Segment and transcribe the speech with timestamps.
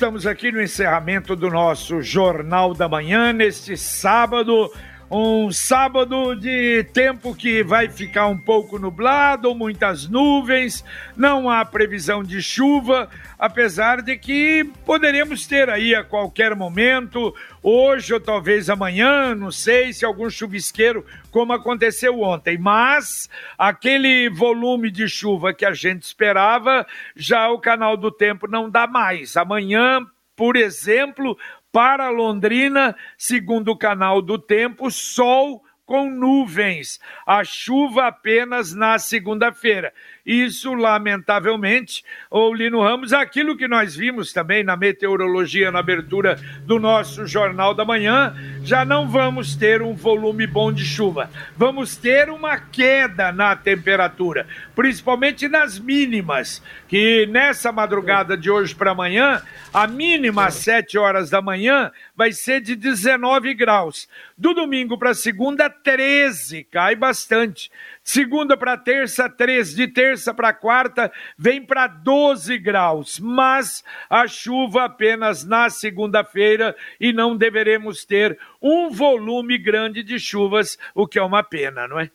[0.00, 4.72] Estamos aqui no encerramento do nosso Jornal da Manhã, neste sábado.
[5.10, 10.84] Um sábado de tempo que vai ficar um pouco nublado, muitas nuvens,
[11.16, 18.14] não há previsão de chuva, apesar de que poderemos ter aí a qualquer momento, hoje
[18.14, 25.08] ou talvez amanhã, não sei se algum chuvisqueiro, como aconteceu ontem, mas aquele volume de
[25.08, 29.36] chuva que a gente esperava, já o canal do tempo não dá mais.
[29.36, 30.06] Amanhã,
[30.36, 31.36] por exemplo,
[31.72, 39.92] para Londrina, segundo o canal do tempo, sol com nuvens, a chuva apenas na segunda-feira.
[40.24, 46.78] Isso, lamentavelmente, o Lino Ramos, aquilo que nós vimos também na meteorologia, na abertura do
[46.78, 51.28] nosso Jornal da Manhã, já não vamos ter um volume bom de chuva.
[51.56, 54.46] Vamos ter uma queda na temperatura,
[54.76, 59.42] principalmente nas mínimas, que nessa madrugada de hoje para amanhã,
[59.74, 64.08] a mínima às 7 horas da manhã vai ser de 19 graus.
[64.38, 67.70] Do domingo para segunda, 13, cai bastante.
[68.02, 69.76] Segunda para terça, 13.
[69.76, 73.18] De terça para quarta, vem para 12 graus.
[73.18, 80.78] Mas a chuva apenas na segunda-feira e não deveremos ter um volume grande de chuvas,
[80.94, 82.10] o que é uma pena, não é?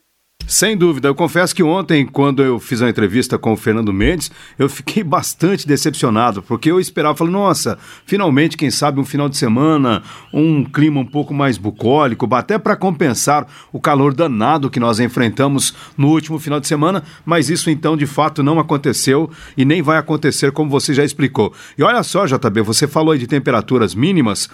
[0.48, 1.08] Sem dúvida.
[1.08, 4.30] Eu confesso que ontem, quando eu fiz a entrevista com o Fernando Mendes,
[4.60, 9.38] eu fiquei bastante decepcionado, porque eu esperava, falei, nossa, finalmente, quem sabe, um final de
[9.38, 15.00] semana, um clima um pouco mais bucólico, até para compensar o calor danado que nós
[15.00, 19.82] enfrentamos no último final de semana, mas isso então de fato não aconteceu e nem
[19.82, 21.54] vai acontecer, como você já explicou.
[21.76, 24.48] E olha só, JB, você falou aí de temperaturas mínimas,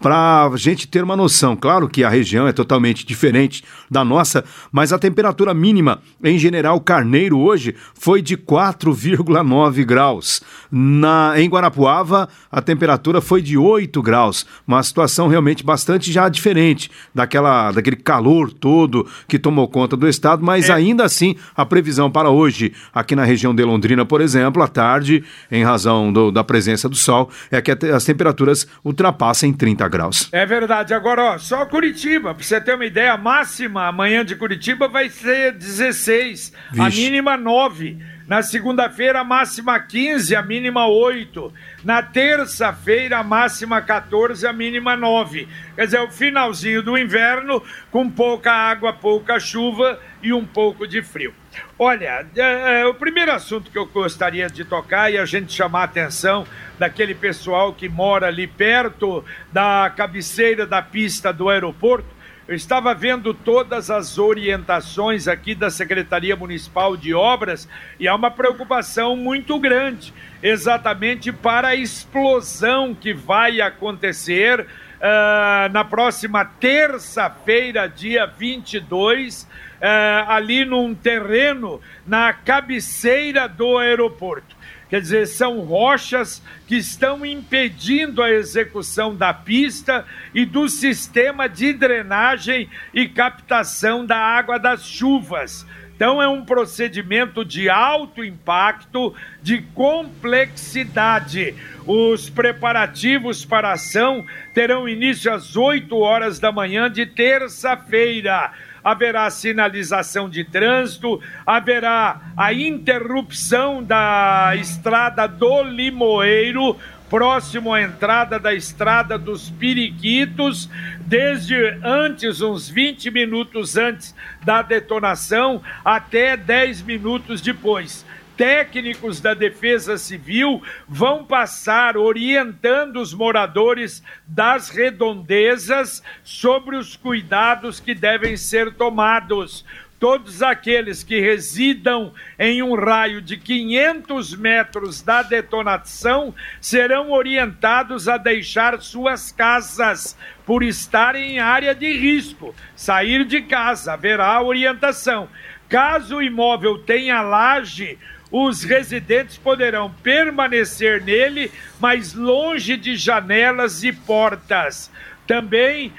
[0.00, 1.54] para a gente ter uma noção.
[1.54, 6.38] Claro que a região é totalmente diferente da nossa, mas a temperatura temperatura mínima em
[6.38, 10.40] General Carneiro hoje foi de 4,9 graus.
[10.70, 14.46] Na, em Guarapuava, a temperatura foi de 8 graus.
[14.66, 20.42] Uma situação realmente bastante já diferente daquela, daquele calor todo que tomou conta do estado,
[20.42, 20.72] mas é.
[20.72, 25.22] ainda assim, a previsão para hoje, aqui na região de Londrina, por exemplo, à tarde,
[25.50, 30.28] em razão do, da presença do sol, é que as temperaturas ultrapassem 30 graus.
[30.32, 30.94] É verdade.
[30.94, 35.10] Agora, ó, só Curitiba, para você ter uma ideia, a máxima amanhã de Curitiba vai
[35.10, 36.80] ser ser 16, Vixe.
[36.80, 38.16] a mínima 9.
[38.26, 41.52] Na segunda-feira, a máxima 15, a mínima 8.
[41.84, 45.46] Na terça-feira, a máxima 14, a mínima 9.
[45.76, 51.02] Quer dizer, o finalzinho do inverno, com pouca água, pouca chuva e um pouco de
[51.02, 51.32] frio.
[51.78, 55.82] Olha, é, é, o primeiro assunto que eu gostaria de tocar e a gente chamar
[55.82, 56.44] a atenção
[56.80, 62.15] daquele pessoal que mora ali perto da cabeceira da pista do aeroporto
[62.48, 67.68] eu estava vendo todas as orientações aqui da Secretaria Municipal de Obras
[67.98, 75.84] e há uma preocupação muito grande, exatamente para a explosão que vai acontecer uh, na
[75.84, 84.54] próxima terça-feira, dia 22, uh, ali num terreno na cabeceira do aeroporto.
[84.88, 91.72] Quer dizer, são rochas que estão impedindo a execução da pista e do sistema de
[91.72, 95.66] drenagem e captação da água das chuvas.
[95.96, 101.54] Então, é um procedimento de alto impacto, de complexidade.
[101.86, 108.52] Os preparativos para a ação terão início às 8 horas da manhã de terça-feira
[108.86, 116.76] haverá sinalização de trânsito, haverá a interrupção da estrada do Limoeiro,
[117.10, 125.60] próximo à entrada da estrada dos Periquitos, desde antes, uns 20 minutos antes da detonação,
[125.84, 128.05] até 10 minutos depois
[128.36, 137.94] técnicos da Defesa Civil vão passar orientando os moradores das redondezas sobre os cuidados que
[137.94, 139.64] devem ser tomados.
[139.98, 148.18] Todos aqueles que residam em um raio de 500 metros da detonação serão orientados a
[148.18, 152.54] deixar suas casas por estarem em área de risco.
[152.74, 155.30] Sair de casa haverá orientação.
[155.66, 157.98] Caso o imóvel tenha laje
[158.30, 164.90] os residentes poderão permanecer nele, mas longe de janelas e portas.
[165.26, 165.92] Também uh,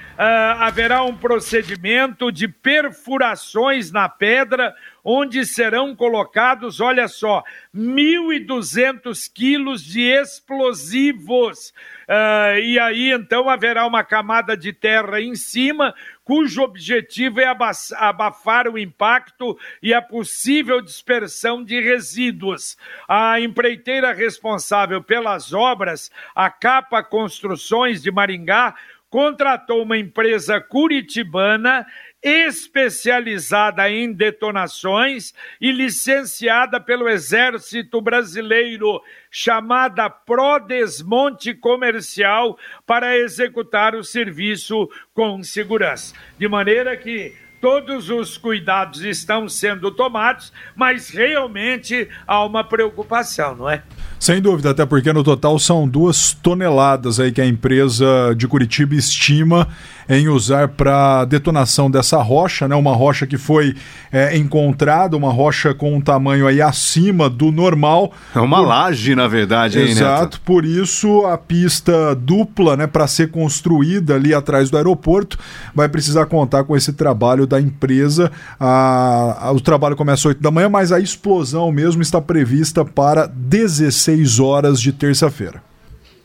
[0.59, 7.43] haverá um procedimento de perfurações na pedra, onde serão colocados, olha só,
[7.75, 11.73] 1.200 quilos de explosivos.
[12.07, 15.93] Uh, e aí então haverá uma camada de terra em cima,
[16.23, 17.53] cujo objetivo é
[17.95, 22.77] abafar o impacto e a possível dispersão de resíduos.
[23.07, 28.73] A empreiteira responsável pelas obras, a Capa Construções de Maringá,
[29.09, 31.85] contratou uma empresa curitibana
[32.21, 44.89] especializada em detonações e licenciada pelo Exército Brasileiro, chamada Prodesmonte Comercial, para executar o serviço
[45.13, 46.15] com segurança.
[46.37, 53.69] De maneira que todos os cuidados estão sendo tomados, mas realmente há uma preocupação, não
[53.69, 53.83] é?
[54.19, 58.95] Sem dúvida, até porque no total são duas toneladas aí que a empresa de Curitiba
[58.95, 59.67] estima
[60.09, 62.75] em usar para detonação dessa rocha, né?
[62.75, 63.75] Uma rocha que foi
[64.11, 68.11] é, encontrada, uma rocha com um tamanho aí acima do normal.
[68.33, 68.67] É uma por...
[68.67, 70.41] laje, na verdade, hein, Exato, Neto?
[70.41, 75.37] por isso a pista dupla, né, para ser construída ali atrás do aeroporto,
[75.73, 78.31] vai precisar contar com esse trabalho da empresa.
[78.59, 79.51] A...
[79.53, 84.39] O trabalho começa às 8 da manhã, mas a explosão mesmo está prevista para 16
[84.39, 85.61] horas de terça-feira.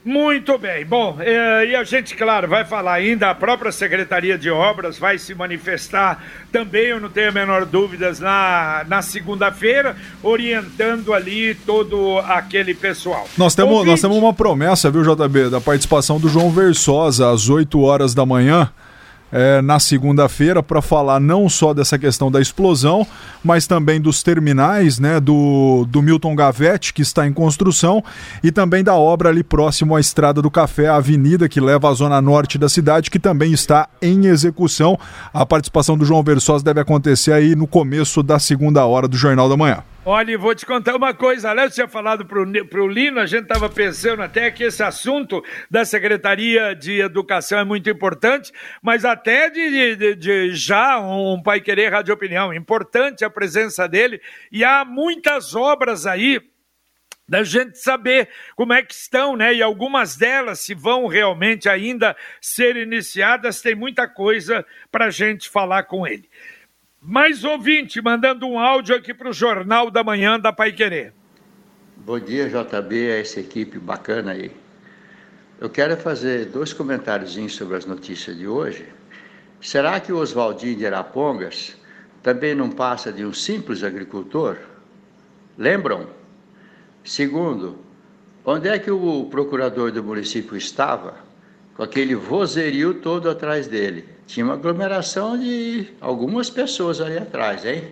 [0.04, 0.84] Muito bem.
[0.84, 5.16] Bom, é, e a gente, claro, vai falar ainda, a própria Secretaria de Obras vai
[5.16, 12.18] se manifestar também, eu não tenho a menor dúvidas, na, na segunda-feira, orientando ali todo
[12.20, 13.28] aquele pessoal.
[13.38, 17.80] Nós temos, nós temos uma promessa, viu, JB, da participação do João Versosa às 8
[17.80, 18.70] horas da manhã
[19.32, 23.06] é, na segunda-feira para falar não só dessa questão da explosão,
[23.42, 28.04] mas também dos terminais né, do, do Milton Gavete, que está em construção,
[28.44, 31.94] e também da obra ali próximo à Estrada do Café, a avenida que leva à
[31.94, 34.98] zona norte da cidade, que também está em execução.
[35.32, 39.48] A participação do João Versosa deve acontecer aí no começo da segunda hora do Jornal
[39.48, 39.82] da Manhã.
[40.04, 41.50] Olha, vou te contar uma coisa.
[41.50, 45.40] Aliás, tinha falado para o Lino, a gente estava pensando até que esse assunto
[45.70, 48.50] da Secretaria de Educação é muito importante,
[48.82, 52.52] mas até de, de, de já um Pai Querer Rádio Opinião.
[52.52, 54.20] Importante a presença dele
[54.50, 56.40] e há muitas obras aí
[57.28, 59.54] da gente saber como é que estão, né?
[59.54, 65.84] E algumas delas, se vão realmente ainda ser iniciadas, tem muita coisa para gente falar
[65.84, 66.28] com ele.
[67.04, 71.12] Mais ouvinte mandando um áudio aqui para o Jornal da Manhã da Pai Querer.
[71.96, 74.52] Bom dia, JB, a essa equipe bacana aí.
[75.58, 78.86] Eu quero fazer dois comentários sobre as notícias de hoje.
[79.60, 81.76] Será que o Oswaldinho de Arapongas
[82.22, 84.58] também não passa de um simples agricultor?
[85.58, 86.06] Lembram?
[87.02, 87.80] Segundo,
[88.44, 91.16] onde é que o procurador do município estava
[91.76, 94.12] com aquele vozerio todo atrás dele?
[94.32, 97.84] tinha uma aglomeração de algumas pessoas ali atrás, hein?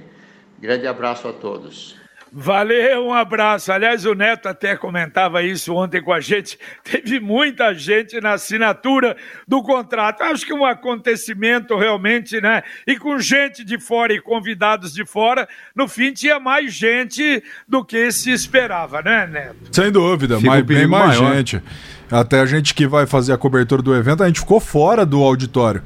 [0.59, 2.01] Grande abraço a todos.
[2.33, 3.73] Valeu, um abraço.
[3.73, 6.59] Aliás, o Neto até comentava isso ontem com a gente.
[6.83, 9.17] Teve muita gente na assinatura
[9.47, 10.23] do contrato.
[10.23, 12.63] Acho que um acontecimento realmente, né?
[12.87, 17.85] E com gente de fora e convidados de fora, no fim tinha mais gente do
[17.85, 19.57] que se esperava, né, Neto?
[19.73, 21.35] Sem dúvida, mais, bem mais maior.
[21.35, 21.61] gente.
[22.11, 25.23] Até a gente que vai fazer a cobertura do evento, a gente ficou fora do
[25.23, 25.83] auditório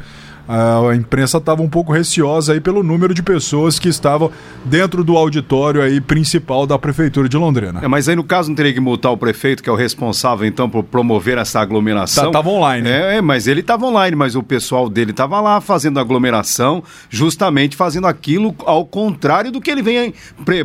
[0.47, 4.31] a imprensa estava um pouco receosa aí pelo número de pessoas que estavam
[4.65, 7.81] dentro do auditório aí principal da prefeitura de Londrina.
[7.83, 10.47] É, mas aí no caso não teria que multar o prefeito, que é o responsável
[10.47, 12.27] então por promover essa aglomeração.
[12.27, 12.89] Estava tá, online.
[12.89, 17.77] É, é, mas ele estava online, mas o pessoal dele estava lá fazendo aglomeração, justamente
[17.77, 20.13] fazendo aquilo ao contrário do que ele vem,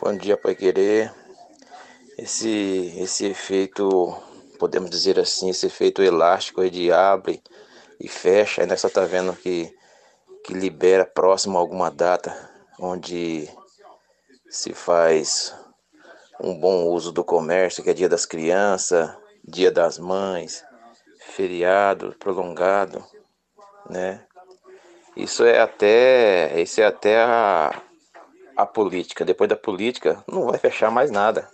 [0.00, 1.10] Bom dia, Pai Querer.
[2.16, 4.16] Esse, esse efeito,
[4.58, 7.40] podemos dizer assim, esse efeito elástico de abre
[8.00, 8.66] e fecha.
[8.66, 9.74] Nós só tá vendo que,
[10.44, 12.34] que libera próximo a alguma data
[12.78, 13.48] onde
[14.48, 15.54] se faz
[16.40, 19.10] um bom uso do comércio, que é dia das crianças,
[19.44, 20.64] dia das mães,
[21.18, 23.04] feriado prolongado,
[23.90, 24.24] né?
[25.16, 27.82] Isso é até, isso é até a,
[28.56, 29.24] a política.
[29.24, 31.48] Depois da política, não vai fechar mais nada.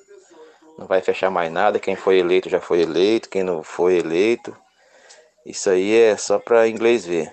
[0.76, 1.78] Não vai fechar mais nada.
[1.78, 4.54] Quem foi eleito já foi eleito, quem não foi eleito
[5.44, 7.32] isso aí é só para inglês ver.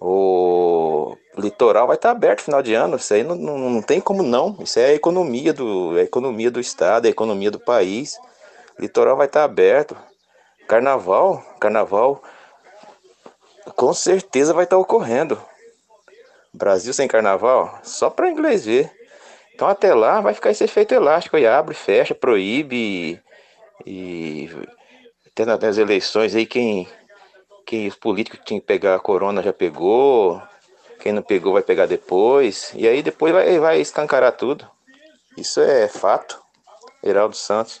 [0.00, 2.96] O litoral vai estar tá aberto final de ano.
[2.96, 4.56] Isso aí não, não, não, tem como não.
[4.60, 8.18] Isso é a economia do, é a economia do estado, é a economia do país.
[8.78, 9.96] Litoral vai estar tá aberto.
[10.66, 12.22] Carnaval, carnaval,
[13.76, 15.40] com certeza vai estar tá ocorrendo.
[16.52, 18.90] Brasil sem carnaval, só para inglês ver.
[19.54, 23.20] Então até lá vai ficar esse efeito elástico aí, abre, fecha, proíbe e,
[23.86, 24.50] e
[25.26, 26.88] até nas eleições aí quem
[27.66, 30.40] que os políticos tinham que pegar a corona já pegou,
[31.00, 34.66] quem não pegou vai pegar depois, e aí depois vai, vai escancarar tudo.
[35.36, 36.40] Isso é fato.
[37.02, 37.80] Heraldo Santos.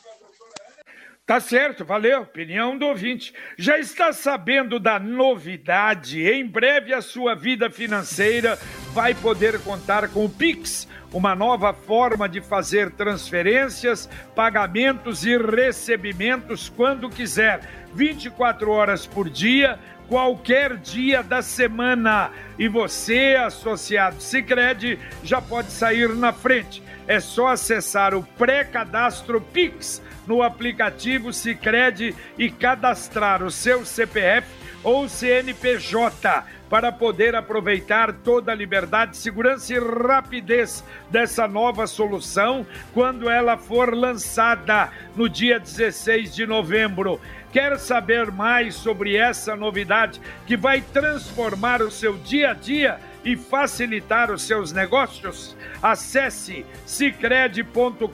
[1.26, 2.22] Tá certo, valeu.
[2.22, 3.34] Opinião do ouvinte.
[3.58, 6.24] Já está sabendo da novidade?
[6.24, 8.56] Em breve a sua vida financeira
[8.92, 16.72] vai poder contar com o Pix, uma nova forma de fazer transferências, pagamentos e recebimentos
[16.74, 17.60] quando quiser,
[17.94, 22.30] 24 horas por dia qualquer dia da semana.
[22.58, 26.82] E você, associado Sicredi, já pode sair na frente.
[27.06, 34.46] É só acessar o pré-cadastro Pix no aplicativo Sicredi e cadastrar o seu CPF
[34.82, 43.30] ou CNPJ para poder aproveitar toda a liberdade, segurança e rapidez dessa nova solução quando
[43.30, 47.20] ela for lançada no dia 16 de novembro.
[47.52, 53.36] Quer saber mais sobre essa novidade que vai transformar o seu dia a dia e
[53.36, 55.56] facilitar os seus negócios?
[55.82, 58.06] Acesse cicred.com.br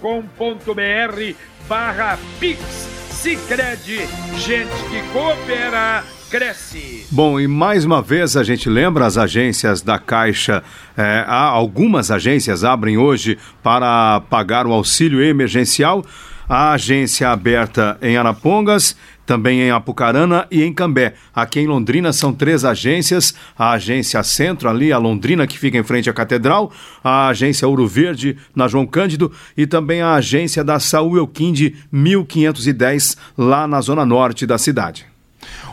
[1.69, 2.63] barra Pix.
[3.11, 4.07] Cicred,
[4.37, 7.05] gente que coopera, cresce.
[7.11, 10.63] Bom, e mais uma vez a gente lembra as agências da Caixa,
[10.97, 16.03] é, há algumas agências abrem hoje para pagar o auxílio emergencial.
[16.49, 18.97] A agência aberta em Arapongas
[19.27, 21.15] também em Apucarana e em Cambé.
[21.35, 25.83] Aqui em Londrina são três agências: a agência Centro, ali, a Londrina, que fica em
[25.83, 26.73] frente à Catedral,
[27.05, 33.19] a agência Ouro Verde, na João Cândido, e também a agência da Saúl Elquinde 1510,
[33.37, 35.12] lá na zona norte da cidade.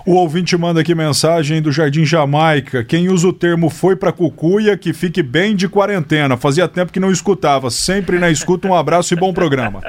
[0.09, 2.83] O ouvinte manda aqui mensagem do Jardim Jamaica.
[2.83, 6.35] Quem usa o termo foi pra cucuia, que fique bem de quarentena.
[6.35, 7.69] Fazia tempo que não escutava.
[7.69, 9.81] Sempre na escuta, um abraço e bom programa.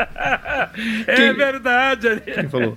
[1.07, 1.33] É Quem...
[1.35, 2.21] verdade.
[2.21, 2.77] Quem falou?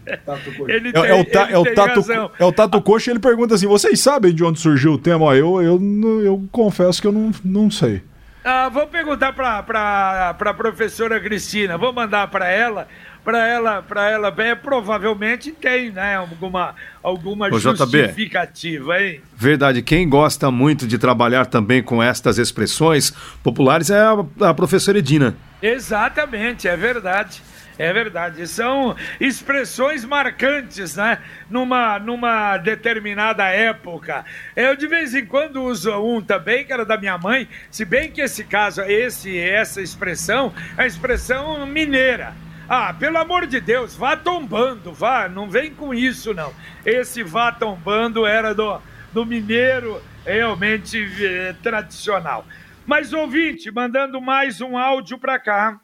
[0.70, 3.56] Ele tem, é, o ta, é, o tato, é o Tato Coxa e ele pergunta
[3.56, 5.26] assim: vocês sabem de onde surgiu o tema?
[5.26, 5.80] Ó, eu, eu,
[6.24, 8.02] eu confesso que eu não, não sei.
[8.44, 12.88] Ah, vou perguntar para a professora Cristina, vou mandar para ela
[13.24, 19.22] para ela, para ela bem, provavelmente tem, né, alguma, alguma Ô, justificativa, hein?
[19.36, 23.12] Verdade, quem gosta muito de trabalhar também com estas expressões
[23.42, 25.36] populares é a, a professora Edina.
[25.62, 27.42] Exatamente, é verdade.
[27.76, 31.18] É verdade, são expressões marcantes, né?
[31.50, 34.24] Numa, numa determinada época.
[34.56, 38.12] Eu de vez em quando uso um também, que era da minha mãe, se bem
[38.12, 42.36] que esse caso, esse, essa expressão, é a expressão mineira.
[42.76, 46.52] Ah, pelo amor de Deus, vá tombando, vá, não vem com isso não.
[46.84, 48.82] Esse vá tombando era do,
[49.14, 52.44] do mineiro realmente eh, tradicional.
[52.84, 55.80] Mas ouvinte, mandando mais um áudio para cá.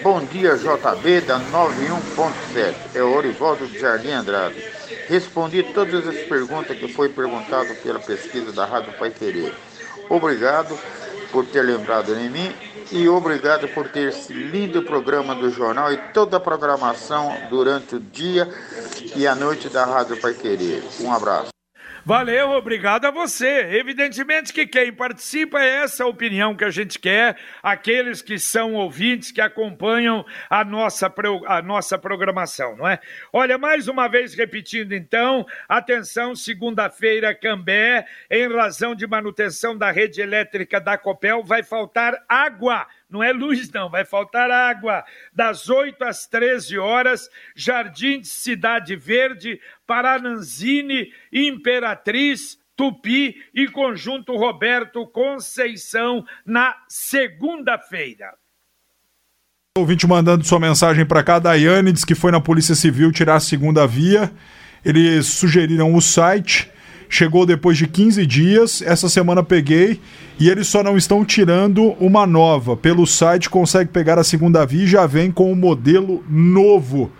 [0.00, 2.74] Bom dia, JB da 91.7.
[2.94, 4.62] É o Orivaldo de Jardim Andrade.
[5.08, 9.52] Respondi todas as perguntas que foi perguntado pela pesquisa da Rádio Pai Querer.
[10.08, 10.78] Obrigado
[11.32, 15.96] por ter lembrado em mim e obrigado por ter esse lindo programa do jornal e
[16.12, 18.48] toda a programação durante o dia
[19.14, 20.82] e a noite da Rádio Pai Querer.
[21.00, 21.59] Um abraço.
[22.04, 23.76] Valeu, obrigado a você.
[23.76, 29.30] Evidentemente que quem participa é essa opinião que a gente quer, aqueles que são ouvintes,
[29.30, 31.12] que acompanham a nossa,
[31.46, 32.98] a nossa programação, não é?
[33.30, 40.22] Olha, mais uma vez repetindo então, atenção, segunda-feira, Cambé, em razão de manutenção da rede
[40.22, 45.04] elétrica da Copel, vai faltar água não é luz, não, vai faltar água.
[45.34, 55.06] Das 8 às 13 horas, Jardim de Cidade Verde, Parananzini, Imperatriz, Tupi e Conjunto Roberto
[55.06, 58.32] Conceição na segunda-feira.
[59.76, 63.40] Ouvinte mandando sua mensagem para cá, Daiane diz que foi na Polícia Civil tirar a
[63.40, 64.32] segunda via.
[64.84, 66.70] Eles sugeriram o site
[67.10, 68.80] chegou depois de 15 dias.
[68.80, 70.00] Essa semana peguei
[70.38, 72.76] e eles só não estão tirando uma nova.
[72.76, 77.12] Pelo site consegue pegar a segunda via e já vem com o um modelo novo.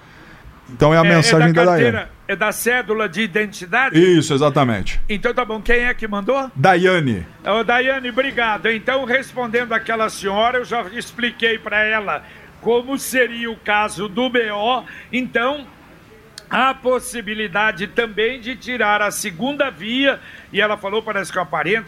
[0.73, 2.09] Então é a é, mensagem é da, da Daiane.
[2.29, 3.99] É da cédula de identidade?
[3.99, 5.01] Isso, exatamente.
[5.09, 5.61] Então tá bom.
[5.61, 6.49] Quem é que mandou?
[6.55, 7.27] Daiane.
[7.45, 8.71] Ô, Daiane, obrigado.
[8.71, 12.23] Então, respondendo aquela senhora, eu já expliquei para ela
[12.61, 14.85] como seria o caso do BO.
[15.13, 15.67] Então,
[16.51, 20.19] a possibilidade também de tirar a segunda via,
[20.53, 21.43] e ela falou, parece que é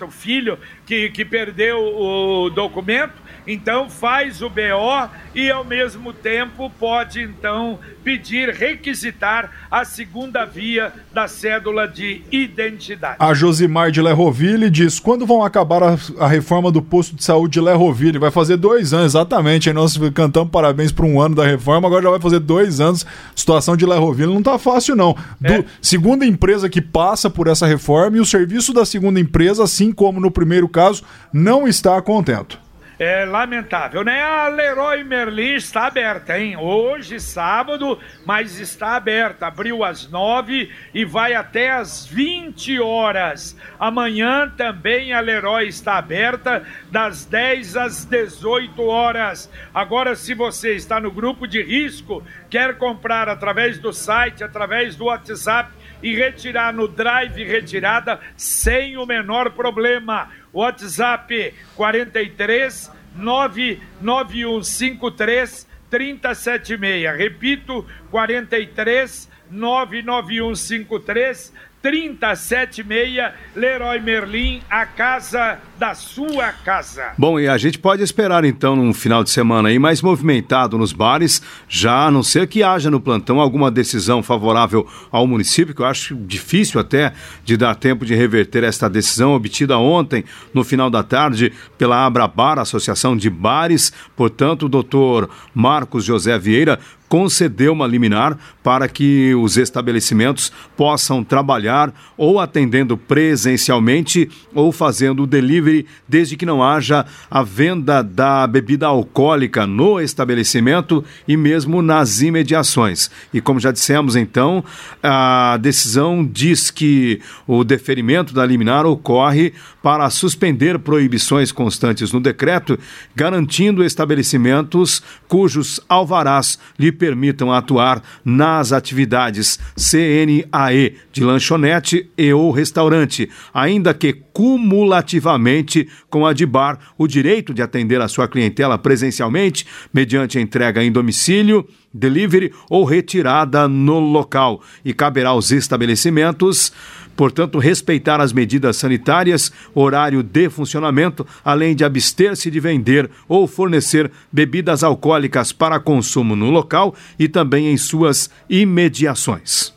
[0.05, 3.15] o filho, que, que perdeu o documento,
[3.47, 10.93] então faz o BO e ao mesmo tempo pode então pedir, requisitar a segunda via
[11.13, 13.17] da cédula de identidade.
[13.19, 17.55] A Josimar de Lerroville diz: quando vão acabar a, a reforma do posto de saúde
[17.55, 18.19] de Lerroville?
[18.19, 19.69] Vai fazer dois anos, exatamente.
[19.69, 23.05] Aí nós cantamos parabéns para um ano da reforma, agora já vai fazer dois anos.
[23.35, 25.17] Situação de Lerroville não está tá fácil, não.
[25.41, 25.65] Do, é.
[25.81, 30.21] Segunda empresa que passa por essa reforma e o serviço da segunda empresa, assim como
[30.21, 32.62] no primeiro caso, não está contento
[33.03, 34.23] é lamentável, né?
[34.23, 36.57] A Leroy Merlin está aberta, hein?
[36.57, 39.49] Hoje, sábado, mas está aberta.
[39.49, 43.57] Abriu às nove e vai até às 20 horas.
[43.79, 49.51] Amanhã também a Leroy está aberta, das 10 às 18 horas.
[49.75, 55.07] Agora, se você está no grupo de risco, quer comprar através do site, através do
[55.07, 60.29] WhatsApp, e retirar no drive retirada sem o menor problema.
[60.53, 67.17] WhatsApp 43 99153 3076.
[67.17, 71.53] Repito, 43 99153
[71.83, 77.13] 376 Leroy Merlin, a casa da sua casa.
[77.19, 80.93] Bom, e a gente pode esperar então num final de semana aí mais movimentado nos
[80.93, 85.83] bares, já a não ser que haja no plantão alguma decisão favorável ao município, que
[85.83, 87.13] eu acho difícil até
[87.45, 92.61] de dar tempo de reverter esta decisão obtida ontem, no final da tarde, pela Abrabar,
[92.61, 93.93] Associação de Bares.
[94.15, 96.79] Portanto, o doutor Marcos José Vieira
[97.13, 105.85] concedeu uma liminar para que os estabelecimentos possam trabalhar ou atendendo presencialmente ou fazendo delivery,
[106.09, 113.11] desde que não haja a venda da bebida alcoólica no estabelecimento e mesmo nas imediações.
[113.31, 114.65] E como já dissemos, então,
[115.03, 122.79] a decisão diz que o deferimento da liminar ocorre para suspender proibições constantes no decreto,
[123.15, 133.29] garantindo estabelecimentos cujos alvarás lhe permitam atuar nas atividades CNAE de lanchonete e ou restaurante,
[133.53, 139.67] ainda que cumulativamente com a de bar, o direito de atender a sua clientela presencialmente,
[139.93, 146.73] mediante entrega em domicílio, delivery ou retirada no local, e caberá aos estabelecimentos
[147.17, 154.11] portanto, respeitar as medidas sanitárias, horário de funcionamento, além de abster-se de vender ou fornecer
[154.31, 159.73] bebidas alcoólicas para consumo no local e também em suas imediações.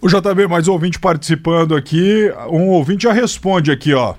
[0.00, 2.32] O JB, mais ouvinte participando aqui.
[2.48, 4.14] Um ouvinte já responde aqui, ó.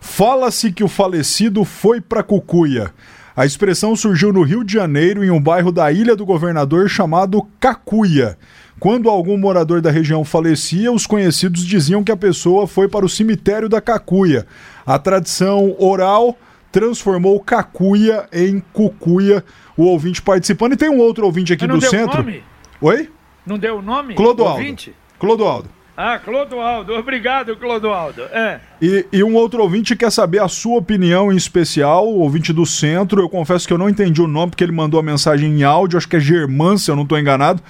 [0.00, 2.92] Fala-se que o falecido foi para Cucuia.
[3.36, 7.46] A expressão surgiu no Rio de Janeiro, em um bairro da Ilha do Governador chamado
[7.60, 8.36] Cacuia.
[8.80, 13.10] Quando algum morador da região falecia, os conhecidos diziam que a pessoa foi para o
[13.10, 14.46] cemitério da Cacuia.
[14.86, 16.34] A tradição oral
[16.72, 19.44] transformou Cacuia em Cucuia,
[19.76, 20.72] o ouvinte participando.
[20.72, 22.22] E tem um outro ouvinte aqui do centro.
[22.22, 22.42] Nome?
[22.80, 23.10] Oi?
[23.44, 24.14] Não deu o nome?
[24.14, 24.60] Clodoaldo.
[24.62, 24.94] Ouvinte?
[25.18, 25.68] Clodoaldo.
[26.02, 26.94] Ah, Clodoaldo.
[26.94, 28.22] Obrigado, Clodoaldo.
[28.32, 28.58] É.
[28.80, 32.64] E, e, um outro ouvinte quer saber a sua opinião em especial, o ouvinte do
[32.64, 33.20] centro.
[33.20, 35.98] Eu confesso que eu não entendi o nome porque ele mandou a mensagem em áudio,
[35.98, 37.62] acho que é Germán, se eu não estou enganado.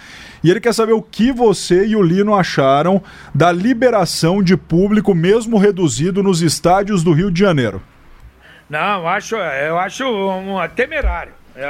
[0.45, 3.03] E ele quer saber o que você e o Lino acharam
[3.35, 7.83] da liberação de público, mesmo reduzido, nos estádios do Rio de Janeiro.
[8.69, 11.33] Não, eu acho, eu acho um, temerário.
[11.57, 11.66] É,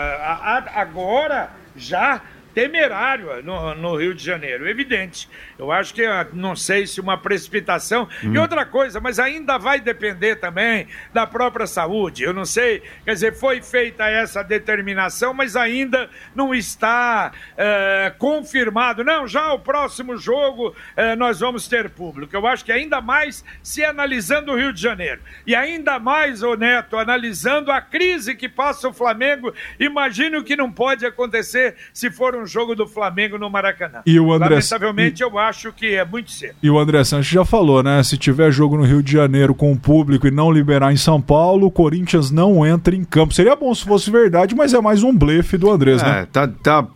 [0.75, 2.20] agora já
[2.55, 5.29] temerário no, no, Rio de Janeiro, evidente.
[5.59, 8.09] Eu acho que, ah, não sei se uma precipitação.
[8.25, 8.35] Hum.
[8.35, 12.23] E outra coisa, mas ainda vai depender também da própria saúde.
[12.23, 19.05] Eu não sei, quer dizer, foi feita essa determinação, mas ainda não está é, confirmado.
[19.05, 22.35] Não, já o próximo jogo é, nós vamos ter público.
[22.35, 25.21] Eu acho que ainda mais se analisando o Rio de Janeiro.
[25.47, 29.53] E ainda mais, ô Neto, analisando a crise que passa o Flamengo.
[29.79, 34.00] Imagine o que não pode acontecer se for um jogo do Flamengo no Maracanã.
[34.07, 34.50] E o André...
[34.50, 35.24] Lamentavelmente, e...
[35.24, 36.55] eu acho que é muito cedo.
[36.62, 38.03] E o André Santos já falou, né?
[38.03, 41.20] Se tiver jogo no Rio de Janeiro com o público e não liberar em São
[41.20, 43.35] Paulo, o Corinthians não entra em campo.
[43.35, 46.09] Seria bom se fosse verdade, mas é mais um blefe do Andrés, né?
[46.09, 46.29] é, né?
[46.31, 46.87] Tá, tá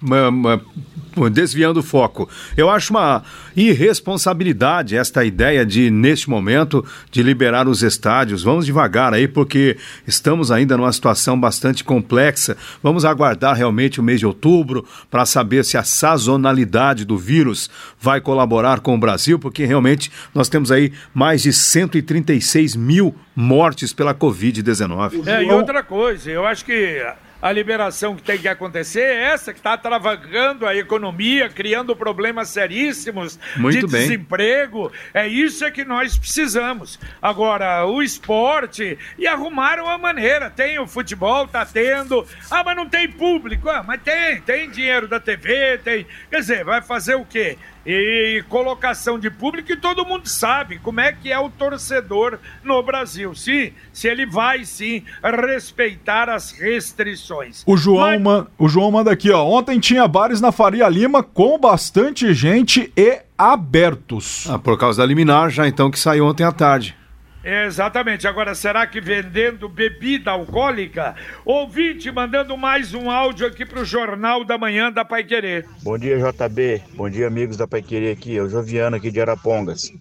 [1.30, 2.28] desviando o foco.
[2.56, 3.22] Eu acho uma
[3.56, 8.42] irresponsabilidade esta ideia de, neste momento, de liberar os estádios.
[8.42, 12.56] Vamos devagar aí, porque estamos ainda numa situação bastante complexa.
[12.82, 18.20] Vamos aguardar realmente o mês de outubro para saber se a sazonalidade do vírus vai
[18.20, 24.14] colaborar com o Brasil, porque realmente nós temos aí mais de 136 mil mortes pela
[24.14, 25.26] Covid-19.
[25.26, 27.02] É, e outra coisa, eu acho que
[27.44, 32.48] a liberação que tem que acontecer é essa que está travagando a economia, criando problemas
[32.48, 34.00] seríssimos Muito de bem.
[34.00, 34.90] desemprego.
[35.12, 36.98] É isso é que nós precisamos.
[37.20, 40.48] Agora, o esporte e arrumaram a maneira.
[40.48, 42.26] Tem o futebol, tá tendo.
[42.50, 43.68] Ah, mas não tem público.
[43.68, 46.06] Ah, mas tem, tem dinheiro da TV, tem.
[46.30, 47.58] Quer dizer, vai fazer o quê?
[47.86, 52.82] E colocação de público e todo mundo sabe como é que é o torcedor no
[52.82, 53.34] Brasil.
[53.34, 57.62] Sim, se ele vai sim respeitar as restrições.
[57.66, 58.46] O João, Mas...
[58.58, 59.44] o João manda aqui, ó.
[59.44, 64.46] Ontem tinha bares na Faria Lima com bastante gente e abertos.
[64.48, 66.96] Ah, por causa da liminar já então que saiu ontem à tarde.
[67.44, 68.26] Exatamente.
[68.26, 71.14] Agora, será que vendendo bebida alcoólica?
[71.44, 75.66] Ouvinte, mandando mais um áudio aqui para o Jornal da Manhã da Pai Querer.
[75.82, 76.82] Bom dia, JB.
[76.94, 78.38] Bom dia, amigos da Pai Querer aqui.
[78.38, 79.92] É o Joviano aqui de Arapongas.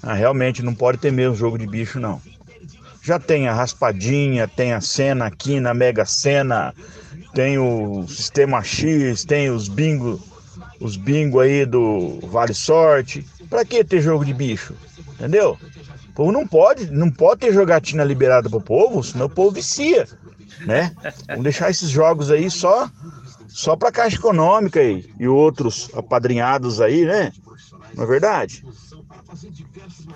[0.00, 2.22] Ah, realmente não pode ter mesmo jogo de bicho, não.
[3.02, 6.72] Já tem a raspadinha, tem a cena aqui na Mega Sena,
[7.34, 10.22] tem o Sistema X, tem os bingo,
[10.78, 13.26] os bingo aí do Vale Sorte.
[13.50, 14.74] Pra que ter jogo de bicho?
[15.14, 15.58] Entendeu?
[16.18, 20.04] Povo não pode, não pode ter jogatina liberada pro povo, senão o povo vicia,
[20.66, 20.92] né?
[21.28, 22.90] Vamos deixar esses jogos aí só
[23.46, 27.32] só para Caixa Econômica aí, e outros apadrinhados aí, né?
[27.94, 28.64] Não é verdade?